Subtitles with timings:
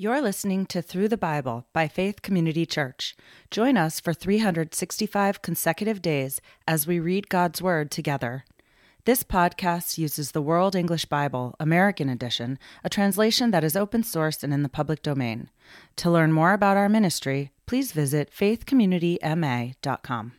[0.00, 3.16] You're listening to Through the Bible by Faith Community Church.
[3.50, 8.44] Join us for 365 consecutive days as we read God's Word together.
[9.06, 14.44] This podcast uses the World English Bible, American Edition, a translation that is open source
[14.44, 15.50] and in the public domain.
[15.96, 20.32] To learn more about our ministry, please visit faithcommunityma.com.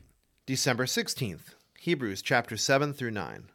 [0.46, 3.50] December 16th, Hebrews chapter 7 through 9.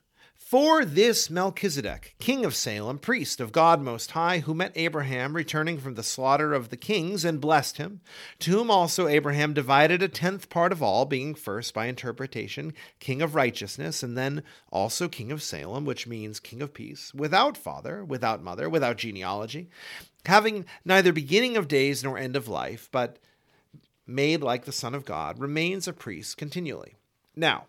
[0.44, 5.78] For this Melchizedek, king of Salem, priest of God Most High, who met Abraham returning
[5.78, 8.02] from the slaughter of the kings and blessed him,
[8.40, 13.22] to whom also Abraham divided a tenth part of all, being first by interpretation king
[13.22, 18.04] of righteousness, and then also king of Salem, which means king of peace, without father,
[18.04, 19.70] without mother, without genealogy,
[20.26, 23.18] having neither beginning of days nor end of life, but
[24.06, 26.96] made like the Son of God, remains a priest continually.
[27.34, 27.64] Now,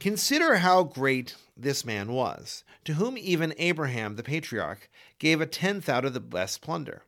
[0.00, 5.90] Consider how great this man was, to whom even Abraham the patriarch gave a tenth
[5.90, 7.02] out of the best plunder.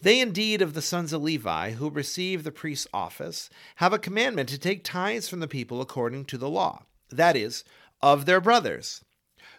[0.00, 4.48] They indeed of the sons of Levi, who receive the priest's office, have a commandment
[4.50, 7.64] to take tithes from the people according to the law, that is,
[8.00, 9.04] of their brothers,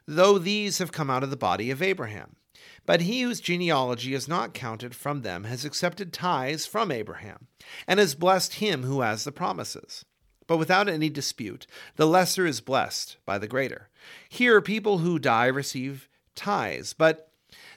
[0.05, 2.37] though these have come out of the body of Abraham.
[2.85, 7.47] But he whose genealogy is not counted from them has accepted tithes from Abraham,
[7.85, 10.05] and has blessed him who has the promises.
[10.51, 13.87] But without any dispute, the lesser is blessed by the greater.
[14.27, 17.31] Here, people who die receive tithes, but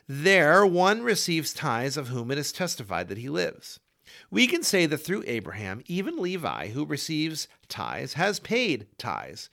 [0.09, 3.79] there one receives tithes of whom it is testified that he lives.
[4.29, 9.51] We can say that through Abraham, even Levi, who receives tithes, has paid tithes,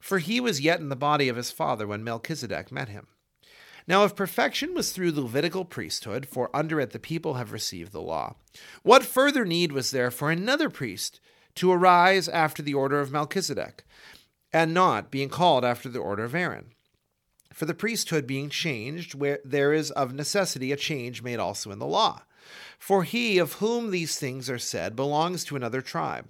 [0.00, 3.06] for he was yet in the body of his father when Melchizedek met him.
[3.86, 7.92] Now, if perfection was through the Levitical priesthood, for under it the people have received
[7.92, 8.34] the law,
[8.82, 11.20] what further need was there for another priest
[11.56, 13.84] to arise after the order of Melchizedek,
[14.52, 16.72] and not being called after the order of Aaron.
[17.52, 21.78] For the priesthood being changed, where there is of necessity a change made also in
[21.78, 22.22] the law.
[22.78, 26.28] For he of whom these things are said belongs to another tribe,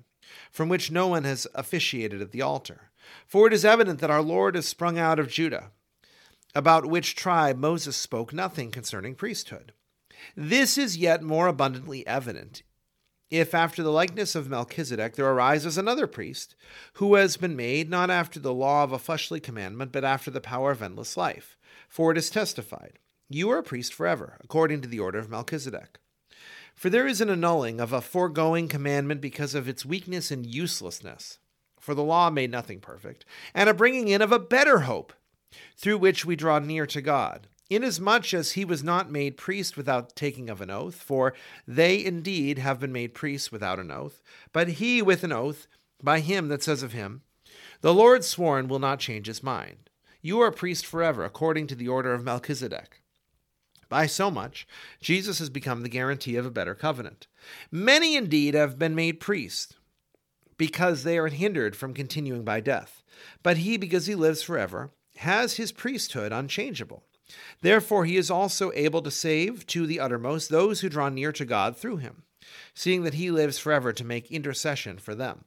[0.51, 2.91] from which no one has officiated at the altar.
[3.27, 5.71] For it is evident that our Lord is sprung out of Judah,
[6.55, 9.73] about which tribe Moses spoke nothing concerning priesthood.
[10.37, 12.63] This is yet more abundantly evident
[13.31, 16.57] if after the likeness of Melchizedek there arises another priest,
[16.95, 20.41] who has been made not after the law of a fleshly commandment, but after the
[20.41, 21.57] power of endless life.
[21.89, 22.99] For it is testified,
[23.29, 25.99] You are a priest forever, according to the order of Melchizedek.
[26.75, 31.39] For there is an annulling of a foregoing commandment because of its weakness and uselessness.
[31.79, 33.25] For the law made nothing perfect,
[33.55, 35.13] and a bringing in of a better hope,
[35.77, 40.15] through which we draw near to God inasmuch as he was not made priest without
[40.17, 41.33] taking of an oath, for
[41.67, 44.21] they indeed have been made priests without an oath,
[44.53, 45.67] but he with an oath,
[46.03, 47.23] by him that says of him,
[47.81, 49.89] The Lord sworn will not change his mind.
[50.21, 53.03] You are a priest forever, according to the order of Melchizedek.
[53.89, 54.69] By so much,
[55.01, 57.27] Jesus has become the guarantee of a better covenant.
[57.71, 59.75] Many indeed have been made priests,
[60.57, 63.03] because they are hindered from continuing by death.
[63.43, 67.03] But he, because he lives forever, has his priesthood unchangeable.
[67.61, 71.45] Therefore, he is also able to save to the uttermost those who draw near to
[71.45, 72.23] God through him,
[72.75, 75.45] seeing that he lives forever to make intercession for them.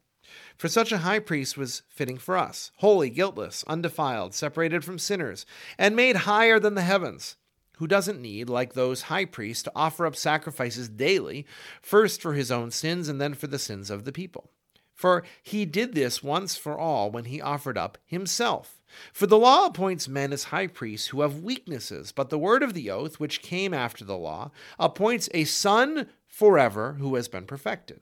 [0.57, 5.45] For such a high priest was fitting for us, holy, guiltless, undefiled, separated from sinners,
[5.77, 7.35] and made higher than the heavens,
[7.77, 11.45] who doesn't need, like those high priests, to offer up sacrifices daily,
[11.81, 14.51] first for his own sins and then for the sins of the people.
[14.93, 18.79] For he did this once for all when he offered up himself
[19.11, 22.73] for the law appoints men as high priests who have weaknesses, but the word of
[22.73, 28.01] the oath, which came after the law, appoints a son forever who has been perfected.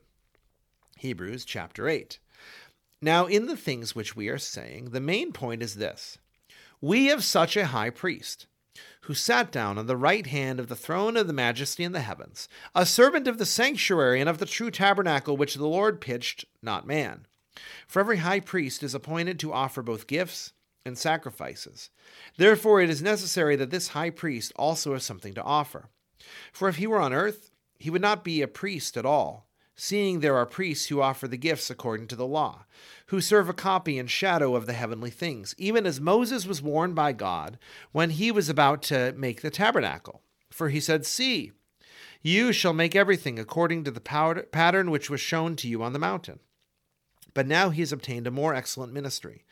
[0.98, 2.18] Hebrews chapter 8.
[3.00, 6.18] Now, in the things which we are saying, the main point is this
[6.80, 8.46] We have such a high priest
[9.02, 12.00] who sat down on the right hand of the throne of the majesty in the
[12.00, 16.44] heavens, a servant of the sanctuary and of the true tabernacle which the Lord pitched,
[16.62, 17.26] not man.
[17.88, 20.52] For every high priest is appointed to offer both gifts
[20.84, 21.90] and sacrifices.
[22.36, 25.88] Therefore, it is necessary that this high priest also have something to offer.
[26.52, 30.20] For if he were on earth, he would not be a priest at all, seeing
[30.20, 32.64] there are priests who offer the gifts according to the law,
[33.06, 36.94] who serve a copy and shadow of the heavenly things, even as Moses was warned
[36.94, 37.58] by God
[37.90, 40.22] when he was about to make the tabernacle.
[40.50, 41.52] For he said, See,
[42.20, 44.00] you shall make everything according to the
[44.52, 46.38] pattern which was shown to you on the mountain.
[47.34, 49.44] But now he has obtained a more excellent ministry,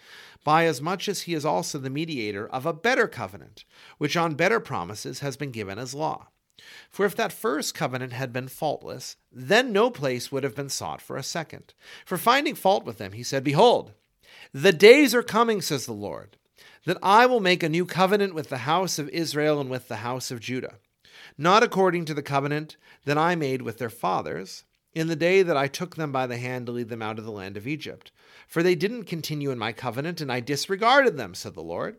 [0.45, 3.65] by as much as he is also the mediator of a better covenant,
[3.99, 6.29] which on better promises has been given as law.
[6.91, 11.01] For if that first covenant had been faultless, then no place would have been sought
[11.01, 11.73] for a second.
[12.05, 13.93] For finding fault with them, he said, Behold,
[14.53, 16.37] the days are coming, says the Lord,
[16.85, 19.97] that I will make a new covenant with the house of Israel and with the
[19.97, 20.77] house of Judah
[21.37, 25.57] not according to the covenant that I made with their fathers in the day that
[25.57, 28.11] I took them by the hand to lead them out of the land of Egypt.
[28.49, 31.97] For they didn't continue in my covenant, and I disregarded them, said the Lord.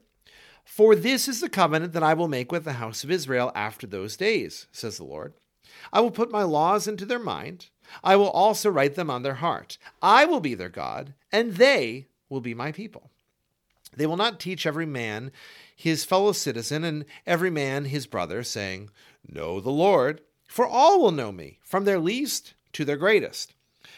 [0.63, 3.87] For this is the covenant that I will make with the house of Israel after
[3.87, 5.33] those days, says the Lord.
[5.91, 7.67] I will put my laws into their mind.
[8.03, 9.77] I will also write them on their heart.
[10.01, 13.09] I will be their God, and they will be my people.
[13.95, 15.31] They will not teach every man
[15.75, 18.89] his fellow citizen and every man his brother, saying,
[19.27, 23.53] Know the Lord, for all will know me, from their least to their greatest.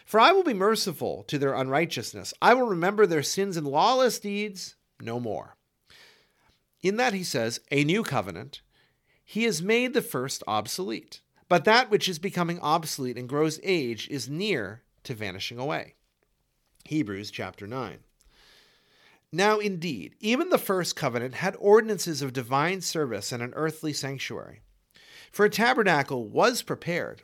[0.06, 2.34] For I will be merciful to their unrighteousness.
[2.42, 5.56] I will remember their sins and lawless deeds no more.
[6.81, 8.62] In that he says, a new covenant,
[9.24, 11.22] he has made the first obsolete.
[11.48, 15.96] But that which is becoming obsolete and grows age is near to vanishing away.
[16.86, 18.00] Hebrews chapter 9.
[19.31, 24.62] Now, indeed, even the first covenant had ordinances of divine service and an earthly sanctuary.
[25.31, 27.24] For a tabernacle was prepared.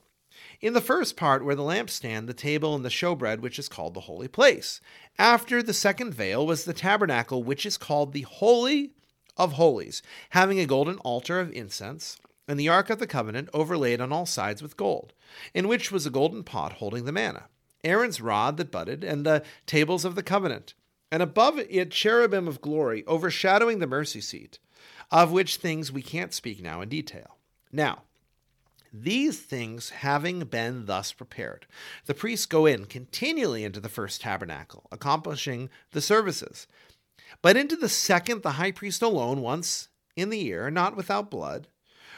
[0.61, 3.93] In the first part were the lampstand, the table, and the showbread, which is called
[3.93, 4.81] the holy place.
[5.17, 8.91] After the second veil was the tabernacle, which is called the Holy
[9.37, 10.01] of Holies,
[10.31, 14.25] having a golden altar of incense, and the ark of the covenant overlaid on all
[14.25, 15.13] sides with gold,
[15.53, 17.45] in which was a golden pot holding the manna,
[17.85, 20.73] Aaron's rod that budded, and the tables of the covenant,
[21.09, 24.59] and above it cherubim of glory overshadowing the mercy seat,
[25.09, 27.37] of which things we can't speak now in detail.
[27.71, 28.03] Now,
[28.91, 31.67] these things having been thus prepared,
[32.05, 36.67] the priests go in continually into the first tabernacle, accomplishing the services.
[37.41, 41.67] But into the second, the high priest alone, once in the year, not without blood,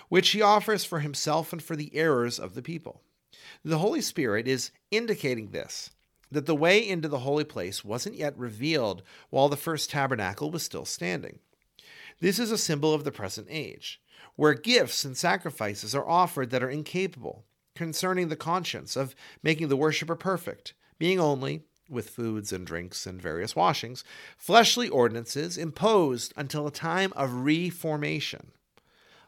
[0.09, 3.01] which he offers for himself and for the errors of the people.
[3.63, 5.91] The Holy Spirit is indicating this
[6.31, 10.63] that the way into the holy place wasn't yet revealed while the first tabernacle was
[10.63, 11.39] still standing.
[12.21, 13.99] This is a symbol of the present age
[14.35, 17.45] where gifts and sacrifices are offered that are incapable
[17.75, 23.21] concerning the conscience of making the worshiper perfect, being only, with foods and drinks and
[23.21, 24.03] various washings,
[24.37, 28.51] fleshly ordinances imposed until a time of reformation.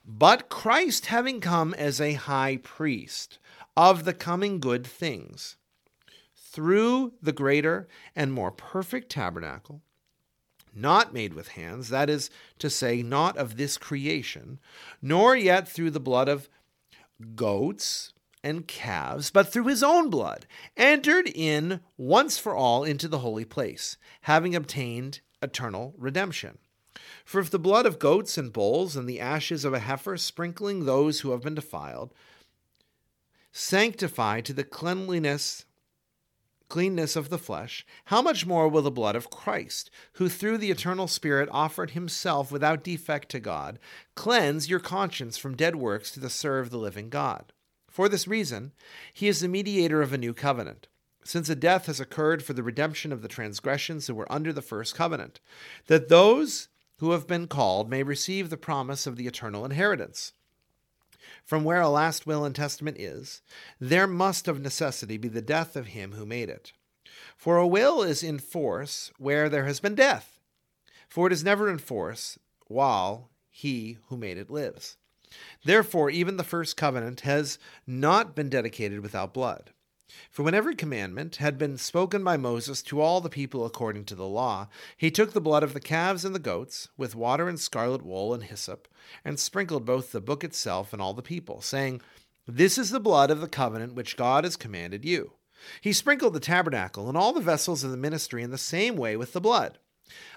[0.05, 3.39] But Christ having come as a high priest
[3.75, 5.57] of the coming good things,
[6.35, 9.81] through the greater and more perfect tabernacle,
[10.75, 12.29] not made with hands, that is
[12.59, 14.59] to say, not of this creation,
[15.01, 16.49] nor yet through the blood of
[17.35, 23.19] goats and calves, but through his own blood, entered in once for all into the
[23.19, 26.57] holy place, having obtained eternal redemption.
[27.25, 30.85] For if the blood of goats and bulls and the ashes of a heifer, sprinkling
[30.85, 32.13] those who have been defiled,
[33.51, 35.65] sanctify to the cleanliness
[36.73, 40.71] cleanness of the flesh, how much more will the blood of Christ, who through the
[40.71, 43.77] eternal Spirit offered himself without defect to God,
[44.15, 47.53] cleanse your conscience from dead works to the serve the living God?
[47.91, 48.71] For this reason,
[49.13, 50.87] he is the mediator of a new covenant,
[51.23, 54.63] since a death has occurred for the redemption of the transgressions that were under the
[54.63, 55.41] first covenant,
[55.85, 60.33] that those who have been called may receive the promise of the eternal inheritance.
[61.43, 63.41] From where a last will and testament is,
[63.79, 66.71] there must of necessity be the death of him who made it.
[67.35, 70.39] For a will is in force where there has been death,
[71.09, 74.97] for it is never in force while he who made it lives.
[75.63, 79.71] Therefore, even the first covenant has not been dedicated without blood.
[80.29, 84.15] For when every commandment had been spoken by Moses to all the people according to
[84.15, 84.67] the law,
[84.97, 88.33] he took the blood of the calves and the goats, with water and scarlet wool
[88.33, 88.87] and hyssop,
[89.23, 92.01] and sprinkled both the book itself and all the people, saying,
[92.47, 95.33] This is the blood of the covenant which God has commanded you.
[95.81, 99.15] He sprinkled the tabernacle and all the vessels of the ministry in the same way
[99.15, 99.79] with the blood.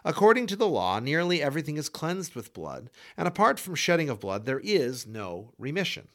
[0.05, 4.21] According to the law, nearly everything is cleansed with blood, and apart from shedding of
[4.21, 6.09] blood, there is no remission.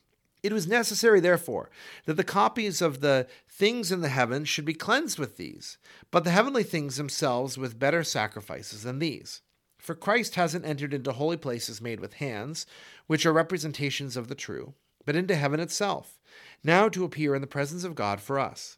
[0.44, 1.70] It was necessary, therefore,
[2.06, 5.78] that the copies of the things in the heavens should be cleansed with these,
[6.10, 9.42] but the heavenly things themselves with better sacrifices than these.
[9.78, 12.66] For Christ hasn't entered into holy places made with hands,
[13.08, 14.74] which are representations of the true,
[15.06, 16.20] but into heaven itself,
[16.64, 18.78] now to appear in the presence of God for us.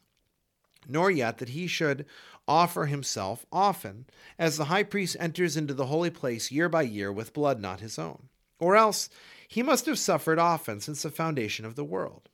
[0.86, 2.04] Nor yet that he should
[2.46, 4.06] offer himself often,
[4.38, 7.80] as the high priest enters into the holy place year by year with blood not
[7.80, 8.28] his own.
[8.58, 9.08] Or else
[9.48, 12.28] he must have suffered often since the foundation of the world.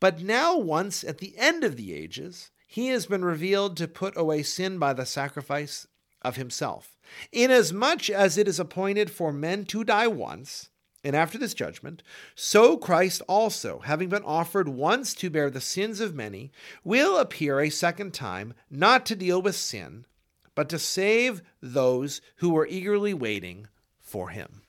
[0.00, 4.16] But now, once at the end of the ages, he has been revealed to put
[4.16, 5.86] away sin by the sacrifice
[6.22, 6.96] of himself,
[7.32, 10.70] inasmuch as it is appointed for men to die once,
[11.04, 12.02] and after this judgment,
[12.34, 16.50] so Christ also, having been offered once to bear the sins of many,
[16.82, 20.06] will appear a second time, not to deal with sin,
[20.54, 23.68] but to save those who were eagerly waiting
[24.00, 24.62] for him.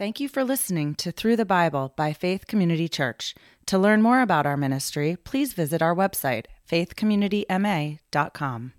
[0.00, 3.34] Thank you for listening to Through the Bible by Faith Community Church.
[3.66, 8.72] To learn more about our ministry, please visit our website, faithcommunityma.com.